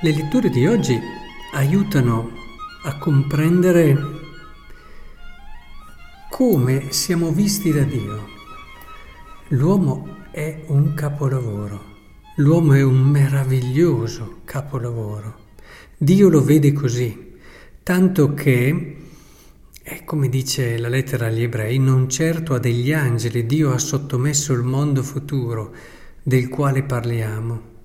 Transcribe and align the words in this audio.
Le 0.00 0.12
letture 0.12 0.48
di 0.48 0.64
oggi 0.64 0.96
aiutano 1.54 2.30
a 2.84 2.98
comprendere 2.98 3.96
come 6.30 6.92
siamo 6.92 7.32
visti 7.32 7.72
da 7.72 7.82
Dio. 7.82 8.28
L'uomo 9.48 10.26
è 10.30 10.62
un 10.66 10.94
capolavoro, 10.94 11.82
l'uomo 12.36 12.74
è 12.74 12.82
un 12.82 13.00
meraviglioso 13.00 14.42
capolavoro. 14.44 15.46
Dio 15.96 16.28
lo 16.28 16.44
vede 16.44 16.72
così, 16.72 17.32
tanto 17.82 18.34
che, 18.34 18.96
è 19.82 20.04
come 20.04 20.28
dice 20.28 20.78
la 20.78 20.88
lettera 20.88 21.26
agli 21.26 21.42
ebrei, 21.42 21.80
non 21.80 22.08
certo 22.08 22.54
a 22.54 22.60
degli 22.60 22.92
angeli 22.92 23.46
Dio 23.46 23.72
ha 23.72 23.78
sottomesso 23.78 24.52
il 24.52 24.62
mondo 24.62 25.02
futuro 25.02 25.74
del 26.22 26.48
quale 26.48 26.84
parliamo 26.84 27.77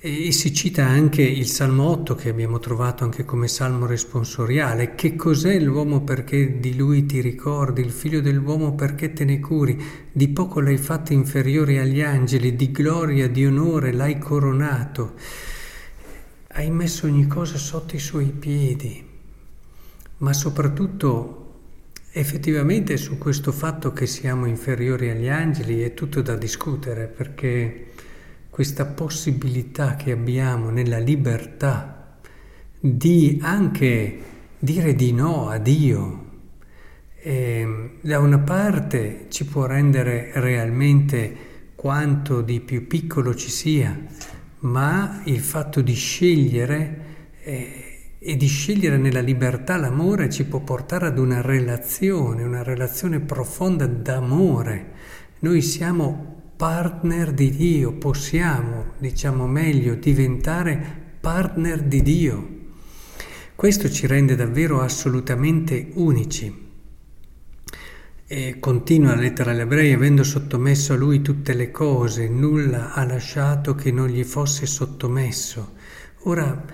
e 0.00 0.30
si 0.30 0.54
cita 0.54 0.86
anche 0.86 1.22
il 1.22 1.46
Salmo 1.46 1.88
8 1.88 2.14
che 2.14 2.28
abbiamo 2.28 2.60
trovato 2.60 3.02
anche 3.02 3.24
come 3.24 3.48
salmo 3.48 3.84
responsoriale. 3.84 4.94
Che 4.94 5.16
cos'è 5.16 5.58
l'uomo 5.58 6.02
perché 6.02 6.60
di 6.60 6.76
lui 6.76 7.04
ti 7.04 7.20
ricordi, 7.20 7.80
il 7.80 7.90
figlio 7.90 8.20
dell'uomo 8.20 8.76
perché 8.76 9.12
te 9.12 9.24
ne 9.24 9.40
curi? 9.40 9.76
Di 10.12 10.28
poco 10.28 10.60
l'hai 10.60 10.76
fatto 10.76 11.12
inferiore 11.12 11.80
agli 11.80 12.00
angeli, 12.00 12.54
di 12.54 12.70
gloria, 12.70 13.28
di 13.28 13.44
onore 13.44 13.92
l'hai 13.92 14.18
coronato. 14.18 15.14
Hai 16.46 16.70
messo 16.70 17.06
ogni 17.06 17.26
cosa 17.26 17.58
sotto 17.58 17.96
i 17.96 18.00
suoi 18.00 18.26
piedi, 18.26 19.04
ma 20.18 20.32
soprattutto 20.32 21.46
effettivamente 22.12 22.96
su 22.96 23.18
questo 23.18 23.50
fatto 23.50 23.92
che 23.92 24.06
siamo 24.06 24.46
inferiori 24.46 25.10
agli 25.10 25.28
angeli 25.28 25.82
è 25.82 25.92
tutto 25.92 26.22
da 26.22 26.36
discutere 26.36 27.06
perché 27.08 27.86
questa 28.50 28.86
possibilità 28.86 29.96
che 29.96 30.12
abbiamo 30.12 30.70
nella 30.70 30.98
libertà 30.98 32.16
di 32.80 33.38
anche 33.42 34.18
dire 34.58 34.94
di 34.94 35.12
no 35.12 35.48
a 35.48 35.58
Dio, 35.58 36.26
e 37.20 37.90
da 38.00 38.20
una 38.20 38.38
parte 38.38 39.26
ci 39.28 39.44
può 39.44 39.66
rendere 39.66 40.30
realmente 40.34 41.46
quanto 41.74 42.40
di 42.40 42.60
più 42.60 42.86
piccolo 42.86 43.34
ci 43.34 43.50
sia, 43.50 43.96
ma 44.60 45.22
il 45.24 45.40
fatto 45.40 45.80
di 45.80 45.94
scegliere 45.94 47.04
eh, 47.42 47.88
e 48.18 48.36
di 48.36 48.46
scegliere 48.46 48.96
nella 48.96 49.20
libertà 49.20 49.76
l'amore 49.76 50.28
ci 50.28 50.44
può 50.44 50.60
portare 50.60 51.06
ad 51.06 51.18
una 51.18 51.40
relazione, 51.40 52.42
una 52.42 52.62
relazione 52.62 53.20
profonda 53.20 53.86
d'amore. 53.86 54.92
Noi 55.40 55.62
siamo 55.62 56.37
partner 56.58 57.30
di 57.30 57.50
Dio, 57.54 57.92
possiamo, 57.92 58.94
diciamo 58.98 59.46
meglio, 59.46 59.94
diventare 59.94 60.84
partner 61.20 61.80
di 61.84 62.02
Dio. 62.02 62.48
Questo 63.54 63.88
ci 63.88 64.08
rende 64.08 64.34
davvero 64.34 64.80
assolutamente 64.80 65.90
unici. 65.94 66.66
E 68.26 68.56
continua 68.58 69.14
la 69.14 69.20
lettera 69.20 69.52
agli 69.52 69.60
ebrei, 69.60 69.92
avendo 69.92 70.24
sottomesso 70.24 70.94
a 70.94 70.96
lui 70.96 71.22
tutte 71.22 71.54
le 71.54 71.70
cose, 71.70 72.28
nulla 72.28 72.92
ha 72.92 73.04
lasciato 73.04 73.76
che 73.76 73.92
non 73.92 74.08
gli 74.08 74.24
fosse 74.24 74.66
sottomesso. 74.66 75.74
Ora 76.22 76.64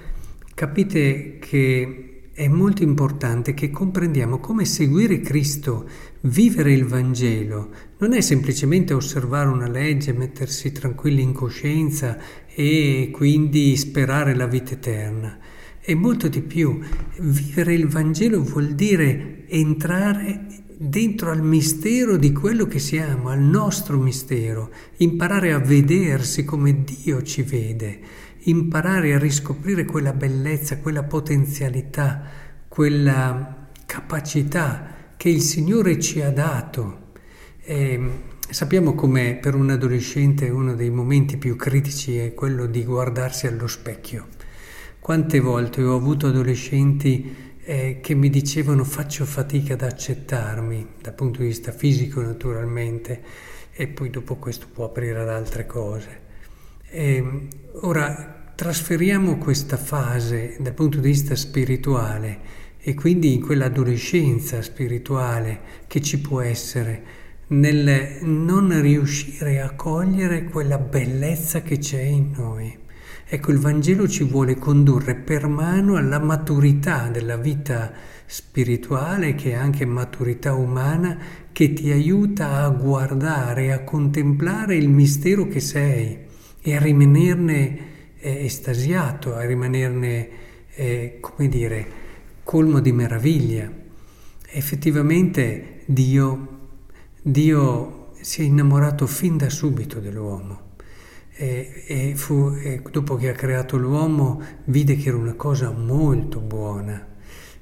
capite 0.55 1.37
che 1.41 2.14
è 2.35 2.49
molto 2.49 2.83
importante 2.83 3.55
che 3.55 3.71
comprendiamo 3.71 4.41
come 4.41 4.65
seguire 4.65 5.21
Cristo, 5.21 5.89
vivere 6.23 6.73
il 6.73 6.85
Vangelo, 6.85 7.71
non 7.99 8.13
è 8.13 8.21
semplicemente 8.21 8.93
osservare 8.93 9.49
una 9.49 9.69
legge, 9.69 10.13
mettersi 10.13 10.73
tranquilli 10.73 11.23
in 11.23 11.33
coscienza 11.33 12.19
e 12.53 13.11
quindi 13.13 13.77
sperare 13.77 14.35
la 14.35 14.49
vita 14.49 14.73
eterna. 14.73 15.39
È 15.79 15.95
molto 15.95 16.27
di 16.27 16.43
più. 16.43 16.81
Vivere 17.21 17.73
il 17.73 17.87
Vangelo 17.87 18.43
vuol 18.43 18.75
dire 18.75 19.45
entrare 19.47 20.47
dentro 20.77 21.31
al 21.31 21.43
mistero 21.43 22.17
di 22.17 22.33
quello 22.33 22.67
che 22.67 22.81
siamo, 22.81 23.29
al 23.29 23.43
nostro 23.43 23.97
mistero, 23.97 24.73
imparare 24.97 25.53
a 25.53 25.61
vedersi 25.61 26.45
come 26.45 26.83
Dio 26.83 27.23
ci 27.23 27.43
vede 27.43 28.01
imparare 28.45 29.15
a 29.15 29.19
riscoprire 29.19 29.85
quella 29.85 30.13
bellezza, 30.13 30.79
quella 30.79 31.03
potenzialità, 31.03 32.23
quella 32.69 33.69
capacità 33.87 35.13
che 35.17 35.29
il 35.29 35.41
Signore 35.41 35.99
ci 36.01 36.21
ha 36.21 36.31
dato. 36.31 37.13
E 37.63 38.01
sappiamo 38.49 38.95
come 38.95 39.39
per 39.41 39.55
un 39.55 39.71
adolescente 39.71 40.51
uno 40.51 40.75
dei 40.75 40.91
momenti 40.91 41.37
più 41.39 41.57
critici 41.57 42.19
è 42.19 42.35
quello 42.35 42.67
di 42.67 42.85
guardarsi 42.85 43.47
allo 43.47 43.67
specchio. 43.67 44.29
Quante 44.99 45.41
volte 45.41 45.83
ho 45.83 45.95
avuto 45.95 46.27
adolescenti 46.27 47.55
eh, 47.63 48.01
che 48.01 48.15
mi 48.15 48.29
dicevano 48.29 48.85
faccio 48.85 49.25
fatica 49.25 49.75
ad 49.75 49.83
accettarmi, 49.83 50.87
dal 51.01 51.15
punto 51.15 51.41
di 51.41 51.47
vista 51.47 51.73
fisico 51.73 52.21
naturalmente, 52.21 53.23
e 53.73 53.87
poi 53.87 54.11
dopo 54.11 54.37
questo 54.37 54.67
può 54.73 54.85
aprire 54.85 55.21
ad 55.21 55.29
altre 55.29 55.67
cose. 55.67 56.24
E 56.97 57.49
ora 57.81 58.53
trasferiamo 58.55 59.37
questa 59.37 59.77
fase 59.77 60.57
dal 60.61 60.75
punto 60.75 61.01
di 61.01 61.09
vista 61.09 61.35
spirituale 61.35 62.39
e 62.79 62.95
quindi 62.95 63.35
in 63.35 63.41
quell'adolescenza 63.41 64.63
spirituale 64.63 65.59
che 65.89 66.01
ci 66.01 66.21
può 66.21 66.41
essere 66.41 67.03
nel 67.49 68.19
non 68.23 68.81
riuscire 68.81 69.61
a 69.61 69.73
cogliere 69.73 70.45
quella 70.45 70.79
bellezza 70.79 71.63
che 71.63 71.79
c'è 71.79 72.01
in 72.01 72.31
noi. 72.37 72.79
Ecco, 73.27 73.51
il 73.51 73.59
Vangelo 73.59 74.07
ci 74.07 74.23
vuole 74.23 74.55
condurre 74.55 75.17
per 75.17 75.49
mano 75.49 75.97
alla 75.97 76.21
maturità 76.21 77.09
della 77.09 77.37
vita 77.37 77.93
spirituale, 78.25 79.35
che 79.35 79.51
è 79.51 79.55
anche 79.55 79.85
maturità 79.85 80.55
umana, 80.55 81.19
che 81.51 81.73
ti 81.73 81.91
aiuta 81.91 82.63
a 82.63 82.69
guardare, 82.69 83.73
a 83.73 83.83
contemplare 83.83 84.77
il 84.77 84.89
mistero 84.89 85.49
che 85.49 85.59
sei 85.59 86.24
e 86.67 86.75
a 86.75 86.81
rimanerne 86.81 87.79
eh, 88.17 88.47
estasiato, 88.47 89.35
a 89.35 89.45
rimanerne, 89.45 90.29
eh, 90.75 91.19
come 91.21 91.47
dire, 91.51 91.87
colmo 92.43 92.81
di 92.81 92.91
meraviglia. 92.91 93.71
Effettivamente 94.47 95.83
Dio, 95.85 96.49
Dio 97.21 98.13
si 98.19 98.41
è 98.41 98.45
innamorato 98.47 99.07
fin 99.07 99.37
da 99.37 99.51
subito 99.51 100.01
dell'uomo. 100.01 100.73
E, 101.37 101.85
e, 101.87 102.13
fu, 102.17 102.55
e, 102.57 102.81
dopo 102.91 103.17
che 103.17 103.29
ha 103.29 103.35
creato 103.35 103.77
l'uomo 103.77 104.41
vide 104.65 104.97
che 104.97 105.09
era 105.09 105.19
una 105.19 105.35
cosa 105.35 105.71
molto 105.71 106.41
buona. 106.41 107.07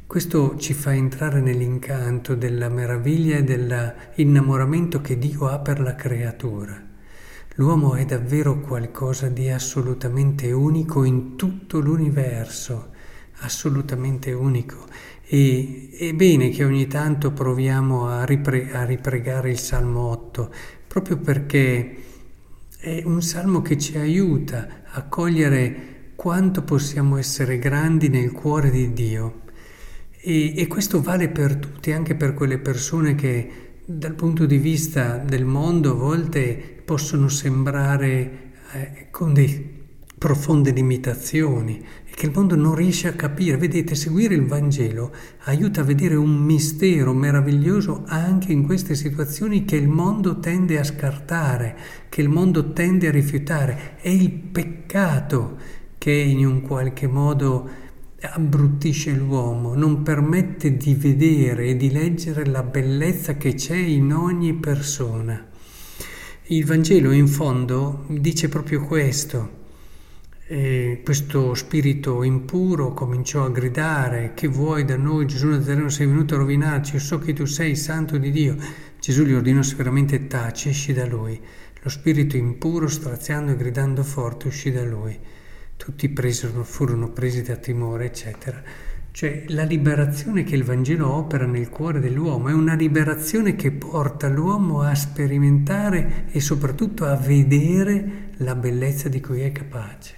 Questo 0.06 0.56
ci 0.58 0.74
fa 0.74 0.94
entrare 0.94 1.40
nell'incanto 1.40 2.36
della 2.36 2.68
meraviglia 2.68 3.38
e 3.38 3.42
dell'innamoramento 3.42 5.00
che 5.00 5.18
Dio 5.18 5.48
ha 5.48 5.58
per 5.58 5.80
la 5.80 5.96
creatura. 5.96 6.90
L'uomo 7.56 7.96
è 7.96 8.06
davvero 8.06 8.60
qualcosa 8.60 9.28
di 9.28 9.50
assolutamente 9.50 10.50
unico 10.52 11.04
in 11.04 11.36
tutto 11.36 11.80
l'universo, 11.80 12.92
assolutamente 13.40 14.32
unico. 14.32 14.86
E 15.26 15.90
è 15.98 16.14
bene 16.14 16.48
che 16.48 16.64
ogni 16.64 16.86
tanto 16.86 17.32
proviamo 17.32 18.08
a, 18.08 18.24
ripre- 18.24 18.72
a 18.72 18.84
ripregare 18.84 19.50
il 19.50 19.58
Salmo 19.58 20.08
8, 20.08 20.50
proprio 20.86 21.18
perché 21.18 21.96
è 22.78 23.02
un 23.04 23.20
salmo 23.20 23.60
che 23.60 23.76
ci 23.76 23.98
aiuta 23.98 24.84
a 24.86 25.02
cogliere 25.02 26.12
quanto 26.14 26.62
possiamo 26.62 27.18
essere 27.18 27.58
grandi 27.58 28.08
nel 28.08 28.32
cuore 28.32 28.70
di 28.70 28.94
Dio. 28.94 29.40
E, 30.10 30.58
e 30.58 30.66
questo 30.68 31.02
vale 31.02 31.28
per 31.28 31.56
tutti, 31.56 31.92
anche 31.92 32.14
per 32.14 32.32
quelle 32.32 32.58
persone 32.58 33.14
che 33.14 33.71
dal 33.84 34.14
punto 34.14 34.46
di 34.46 34.58
vista 34.58 35.16
del 35.16 35.44
mondo 35.44 35.90
a 35.90 35.94
volte 35.94 36.82
possono 36.84 37.28
sembrare 37.28 38.52
eh, 38.72 39.06
con 39.10 39.32
delle 39.32 39.80
profonde 40.22 40.70
limitazioni 40.70 41.84
e 42.04 42.12
che 42.14 42.26
il 42.26 42.32
mondo 42.32 42.54
non 42.54 42.76
riesce 42.76 43.08
a 43.08 43.14
capire. 43.14 43.56
Vedete, 43.56 43.96
seguire 43.96 44.36
il 44.36 44.46
Vangelo 44.46 45.12
aiuta 45.46 45.80
a 45.80 45.84
vedere 45.84 46.14
un 46.14 46.30
mistero 46.44 47.12
meraviglioso 47.12 48.04
anche 48.06 48.52
in 48.52 48.64
queste 48.64 48.94
situazioni 48.94 49.64
che 49.64 49.74
il 49.74 49.88
mondo 49.88 50.38
tende 50.38 50.78
a 50.78 50.84
scartare, 50.84 51.76
che 52.08 52.20
il 52.20 52.28
mondo 52.28 52.72
tende 52.72 53.08
a 53.08 53.10
rifiutare. 53.10 53.96
È 54.00 54.08
il 54.08 54.30
peccato 54.30 55.58
che 55.98 56.12
in 56.12 56.46
un 56.46 56.60
qualche 56.60 57.08
modo 57.08 57.68
abbruttisce 58.22 59.12
l'uomo, 59.12 59.74
non 59.74 60.02
permette 60.02 60.76
di 60.76 60.94
vedere 60.94 61.66
e 61.66 61.76
di 61.76 61.90
leggere 61.90 62.46
la 62.46 62.62
bellezza 62.62 63.36
che 63.36 63.54
c'è 63.54 63.76
in 63.76 64.12
ogni 64.12 64.54
persona. 64.54 65.48
Il 66.46 66.64
Vangelo 66.64 67.12
in 67.12 67.28
fondo 67.28 68.04
dice 68.08 68.48
proprio 68.48 68.84
questo. 68.84 69.60
E 70.46 71.00
questo 71.02 71.54
spirito 71.54 72.22
impuro 72.22 72.92
cominciò 72.92 73.44
a 73.44 73.50
gridare, 73.50 74.32
che 74.34 74.48
vuoi 74.48 74.84
da 74.84 74.96
noi 74.96 75.26
Gesù 75.26 75.48
Nazareno 75.48 75.88
sei 75.88 76.06
venuto 76.06 76.34
a 76.34 76.38
rovinarci, 76.38 76.94
io 76.94 77.00
so 77.00 77.18
che 77.18 77.32
tu 77.32 77.46
sei 77.46 77.74
santo 77.74 78.18
di 78.18 78.30
Dio. 78.30 78.56
Gesù 79.00 79.24
gli 79.24 79.32
ordinò 79.32 79.62
severamente 79.62 80.26
taci, 80.26 80.68
esci 80.68 80.92
da 80.92 81.06
lui. 81.06 81.40
Lo 81.80 81.88
spirito 81.88 82.36
impuro, 82.36 82.86
straziando 82.86 83.52
e 83.52 83.56
gridando 83.56 84.02
forte, 84.02 84.48
uscì 84.48 84.70
da 84.70 84.84
lui. 84.84 85.18
Tutti 85.82 86.08
presero, 86.10 86.62
furono 86.62 87.08
presi 87.08 87.42
da 87.42 87.56
timore, 87.56 88.04
eccetera. 88.04 88.62
Cioè 89.10 89.46
la 89.48 89.64
liberazione 89.64 90.44
che 90.44 90.54
il 90.54 90.62
Vangelo 90.62 91.12
opera 91.12 91.44
nel 91.44 91.70
cuore 91.70 91.98
dell'uomo 91.98 92.50
è 92.50 92.52
una 92.52 92.74
liberazione 92.74 93.56
che 93.56 93.72
porta 93.72 94.28
l'uomo 94.28 94.82
a 94.82 94.94
sperimentare 94.94 96.26
e 96.30 96.38
soprattutto 96.38 97.04
a 97.04 97.16
vedere 97.16 98.30
la 98.36 98.54
bellezza 98.54 99.08
di 99.08 99.20
cui 99.20 99.40
è 99.40 99.50
capace. 99.50 100.14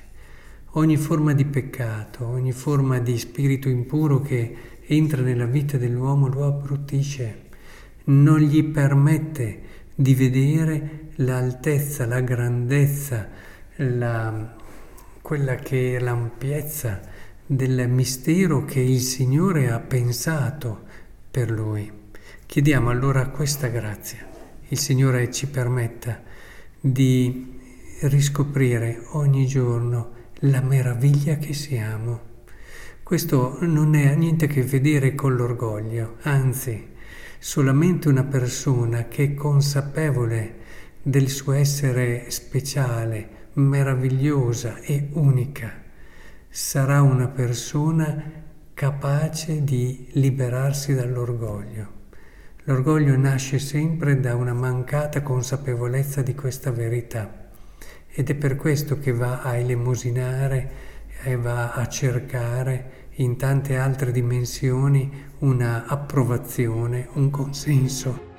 Ogni 0.72 0.98
forma 0.98 1.32
di 1.32 1.46
peccato, 1.46 2.26
ogni 2.26 2.52
forma 2.52 2.98
di 2.98 3.16
spirito 3.16 3.70
impuro 3.70 4.20
che 4.20 4.56
entra 4.86 5.22
nella 5.22 5.46
vita 5.46 5.78
dell'uomo 5.78 6.28
lo 6.28 6.44
abbruttisce, 6.44 7.38
non 8.04 8.38
gli 8.38 8.62
permette 8.64 9.60
di 9.94 10.14
vedere 10.14 11.08
l'altezza, 11.14 12.04
la 12.04 12.20
grandezza, 12.20 13.28
la, 13.76 14.62
quella 15.24 15.54
che 15.54 15.96
è 15.96 16.00
l'ampiezza 16.00 17.00
del 17.46 17.88
mistero 17.88 18.66
che 18.66 18.80
il 18.80 19.00
Signore 19.00 19.70
ha 19.70 19.80
pensato 19.80 20.82
per 21.30 21.50
lui. 21.50 21.90
Chiediamo 22.44 22.90
allora 22.90 23.28
questa 23.28 23.68
grazia. 23.68 24.18
Il 24.68 24.78
Signore 24.78 25.32
ci 25.32 25.46
permetta 25.46 26.20
di 26.78 27.58
riscoprire 28.00 29.00
ogni 29.12 29.46
giorno 29.46 30.10
la 30.40 30.60
meraviglia 30.60 31.36
che 31.36 31.54
siamo. 31.54 32.20
Questo 33.02 33.56
non 33.62 33.94
ha 33.94 34.12
niente 34.12 34.44
a 34.44 34.48
che 34.48 34.62
vedere 34.62 35.14
con 35.14 35.36
l'orgoglio, 35.36 36.16
anzi, 36.24 36.88
solamente 37.38 38.10
una 38.10 38.24
persona 38.24 39.08
che 39.08 39.24
è 39.24 39.34
consapevole 39.34 40.56
del 41.00 41.30
suo 41.30 41.54
essere 41.54 42.26
speciale, 42.30 43.43
meravigliosa 43.54 44.78
e 44.80 45.08
unica, 45.12 45.72
sarà 46.48 47.02
una 47.02 47.28
persona 47.28 48.42
capace 48.74 49.62
di 49.62 50.08
liberarsi 50.12 50.94
dall'orgoglio. 50.94 52.02
L'orgoglio 52.64 53.16
nasce 53.16 53.58
sempre 53.58 54.18
da 54.20 54.34
una 54.34 54.54
mancata 54.54 55.22
consapevolezza 55.22 56.22
di 56.22 56.34
questa 56.34 56.70
verità 56.70 57.50
ed 58.08 58.30
è 58.30 58.34
per 58.34 58.56
questo 58.56 58.98
che 58.98 59.12
va 59.12 59.42
a 59.42 59.56
elemosinare 59.56 60.70
e 61.22 61.36
va 61.36 61.72
a 61.72 61.86
cercare 61.88 63.08
in 63.16 63.36
tante 63.36 63.76
altre 63.76 64.10
dimensioni 64.10 65.10
una 65.38 65.86
approvazione, 65.86 67.08
un 67.12 67.30
consenso. 67.30 68.32